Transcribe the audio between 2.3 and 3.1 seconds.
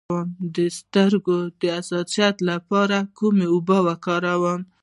لپاره